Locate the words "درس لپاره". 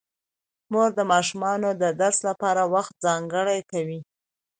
2.01-2.61